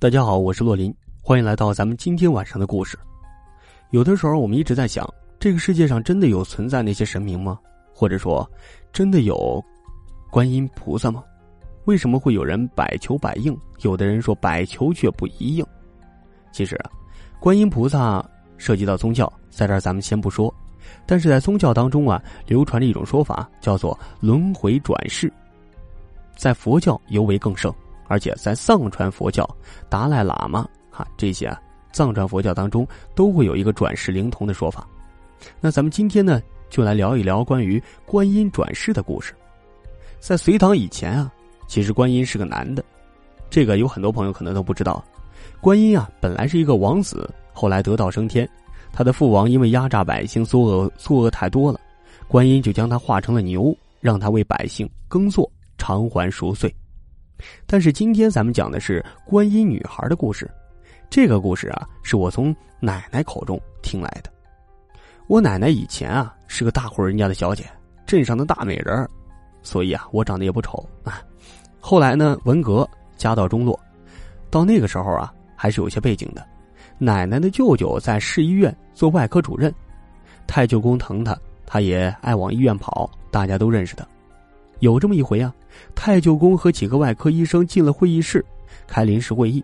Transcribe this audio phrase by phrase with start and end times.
[0.00, 2.96] 大家好，我是洛林，欢迎来到咱们今天晚上的故事。
[3.90, 7.58] 有的时候，我们一直在想，这个世界上真的有存在那些神明吗？
[7.92, 8.48] 或者说，
[8.92, 9.60] 真的有
[10.30, 11.24] 观音菩萨吗？
[11.86, 15.66] 为什么会有人百求百应，有的人说百求却不一应？
[16.52, 16.90] 其实啊，
[17.40, 18.24] 观音菩萨
[18.56, 20.54] 涉及到宗教，在这儿咱们先不说。
[21.06, 25.28] 但是在宗教当中啊，流传着一种说法，叫做轮回转世，
[26.36, 27.74] 在佛教尤为更盛。
[28.08, 29.48] 而且在藏传佛教、
[29.88, 31.60] 达赖喇嘛哈这些啊
[31.92, 34.86] 藏传佛教当中，都会有一个转世灵童的说法。
[35.60, 39.32] 那咱们今天呢，就来聊一聊关于观音转世的故事。
[40.18, 41.32] 在隋唐以前啊，
[41.68, 42.84] 其实观音是个男的，
[43.48, 45.02] 这个有很多朋友可能都不知道。
[45.60, 48.48] 观音啊，本来是一个王子，后来得道升天，
[48.92, 51.80] 他的父王因为压榨百姓，作恶作恶太多了，
[52.26, 56.72] 观音就将他化成了牛，让他为百姓耕作，偿还赎罪。
[57.66, 60.50] 但是今天咱们讲的是观音女孩的故事，
[61.10, 64.30] 这个故事啊是我从奶奶口中听来的。
[65.26, 67.64] 我奶奶以前啊是个大户人家的小姐，
[68.06, 69.08] 镇上的大美人
[69.62, 71.22] 所以啊我长得也不丑啊。
[71.80, 73.78] 后来呢文革家道中落，
[74.50, 76.46] 到那个时候啊还是有些背景的。
[76.98, 79.72] 奶奶的舅舅在市医院做外科主任，
[80.46, 84.04] 太舅公疼她，她也爱往医院跑，大家都认识她。
[84.80, 85.52] 有这么一回啊，
[85.94, 88.44] 太舅公和几个外科医生进了会议室，
[88.86, 89.62] 开临时会议，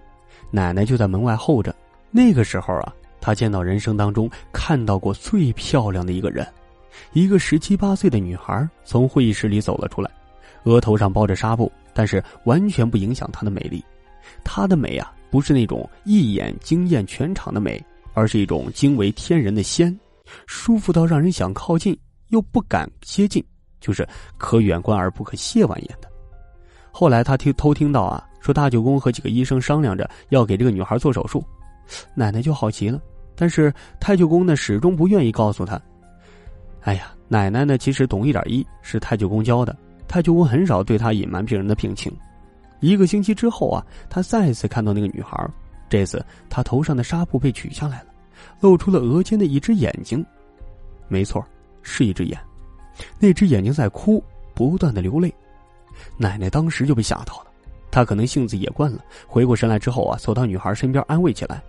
[0.50, 1.74] 奶奶就在门外候着。
[2.10, 6.46] 那个时候啊，她见到人生当中看到过最漂亮的一个人，
[7.12, 10.10] 一个十七八岁的女孩从会议室里走了出来，
[10.64, 13.84] 额头上包着纱布，但是完全不影响她的美丽。
[14.42, 17.82] 她的美啊，不是那种一眼惊艳全场的美，
[18.14, 19.96] 而是一种惊为天人的仙，
[20.46, 21.96] 舒服到让人想靠近
[22.28, 23.44] 又不敢接近。
[23.84, 26.08] 就是可远观而不可亵玩焉的。
[26.90, 31.44] 后来他听偷听到啊，说大舅公和几个医生商量着要给这个女孩做手术，
[32.14, 32.98] 奶奶就好奇了。
[33.36, 35.78] 但是太舅公呢，始终不愿意告诉他。
[36.80, 39.76] 哎呀，奶奶呢，其实懂一点医，是太舅公教的。
[40.08, 42.10] 太舅公很少对他隐瞒病人的病情。
[42.80, 45.46] 一个星期之后啊，他再次看到那个女孩，
[45.90, 48.06] 这次他头上的纱布被取下来了，
[48.60, 50.24] 露出了额间的一只眼睛。
[51.08, 51.44] 没错，
[51.82, 52.38] 是一只眼。
[53.18, 54.22] 那只眼睛在哭，
[54.54, 55.32] 不断的流泪，
[56.16, 57.46] 奶奶当时就被吓到了。
[57.90, 61.62] 她可能性子也惯了，回过神来之后啊，走到女孩身边安慰起来。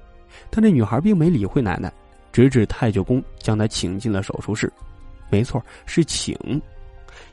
[0.50, 1.92] 但这女孩并没理会奶奶，
[2.32, 4.72] 直至太舅公将她请进了手术室。
[5.30, 6.36] 没错，是请，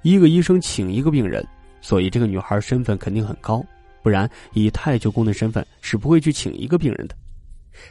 [0.02, 1.46] 一个医生请一个病人，
[1.80, 3.64] 所以这个女孩身份肯定很高，
[4.02, 7.14] 不然以太舅公的身份是不会去请一个病人的。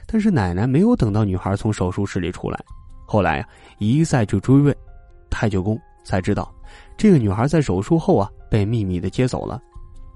[0.05, 2.59] 但是奶奶没有等到女孩从手术室里出来，
[3.05, 4.75] 后来啊一再去追问，
[5.29, 5.79] 太舅公。
[6.03, 6.53] 才知道，
[6.97, 9.61] 这个女孩在手术后啊被秘密的接走了，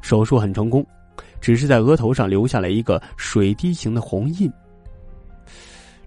[0.01, 0.85] 手术很成功，
[1.39, 4.51] 只是在额头上留下了一个水滴形的红印。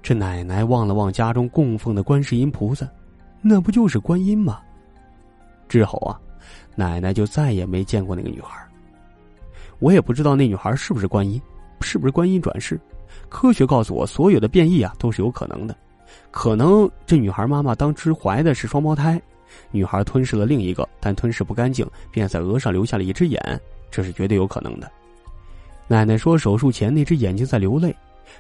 [0.02, 2.88] 这奶奶望了望家中供奉的观世音菩萨，
[3.42, 4.60] 那不就是观音吗？
[5.68, 6.18] 之后啊，
[6.76, 8.66] 奶奶就再也没见过那个女孩。
[9.80, 11.40] 我也不知道那女孩是不是观音，
[11.80, 12.80] 是不是观音转世。
[13.28, 15.76] 科学告诉我，所有的变异啊都是有可能的，
[16.30, 19.20] 可能这女孩妈妈当时怀的是双胞胎。
[19.70, 23.60] 女孩吞噬了另一个，但吞噬不干净，便在额上留下了一只眼，
[23.90, 24.90] 这是绝对有可能的。
[25.86, 27.94] 奶奶说，手术前那只眼睛在流泪，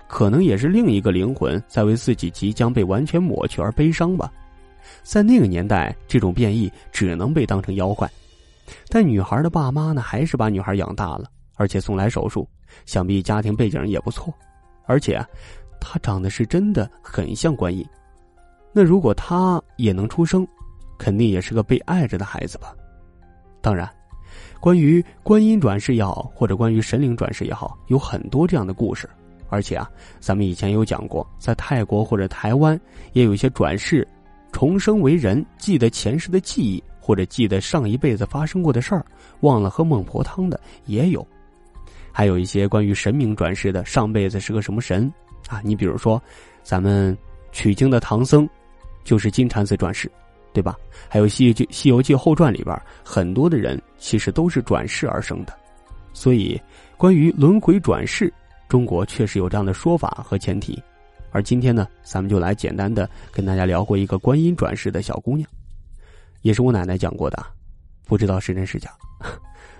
[0.06, 4.30] 可能也是另一个灵魂在为自己即将被完全抹去而悲伤吧。
[5.02, 8.10] 在那个年代，这种变异只能被当成妖怪。
[8.88, 11.24] 但女孩的爸妈呢，还是把女孩养大了，
[11.56, 12.46] 而且送来手术，
[12.84, 14.32] 想必家庭背景也不错。
[14.84, 15.24] 而且，
[15.80, 17.84] 她长得是真的很像观音。
[18.72, 20.46] 那如果她也能出生？
[20.98, 22.74] 肯定也是个被爱着的孩子吧。
[23.60, 23.88] 当然，
[24.60, 29.08] 关于观音转世也好，或者关于神灵转世也好，有很多这样的故事。
[29.50, 32.78] 而且啊，咱们以前有讲过，在泰国或者台湾，
[33.14, 34.06] 也有一些转世、
[34.52, 39.02] 重生为人，记得前世的记忆，或者记得上一辈子发生过的事儿，
[39.40, 41.26] 忘了喝孟婆汤的也有。
[42.12, 45.10] 还有一些关于神明转世的，上辈子是个什么神
[45.48, 45.62] 啊？
[45.64, 46.22] 你比如说，
[46.62, 47.16] 咱们
[47.50, 48.46] 取经的唐僧，
[49.02, 50.10] 就是金蝉子转世。
[50.58, 50.76] 对吧？
[51.08, 55.56] 还有《西游记》《西游记后传》里边，很多的人其实都是转世而生的，
[56.12, 56.60] 所以
[56.96, 58.32] 关于轮回转世，
[58.68, 60.82] 中国确实有这样的说法和前提。
[61.30, 65.48] 而今天呢，咱们就来简单的跟大家聊过一个观音转世的小姑娘，
[66.42, 67.40] 也是我奶奶讲过的，
[68.04, 68.90] 不知道是真是假。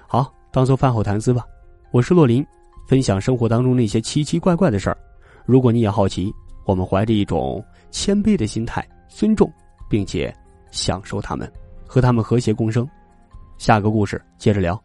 [0.07, 1.45] 好，当做饭后谈资吧。
[1.91, 2.47] 我是洛林，
[2.87, 4.97] 分享生活当中那些奇奇怪怪的事儿。
[5.45, 6.33] 如果你也好奇，
[6.67, 9.53] 我们怀着一种谦卑的心态，尊重，
[9.89, 10.33] 并且。
[10.71, 11.51] 享受他们，
[11.87, 12.89] 和他们和谐共生。
[13.59, 14.81] 下个故事接着聊。